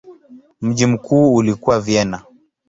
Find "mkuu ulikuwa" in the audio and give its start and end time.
0.85-1.81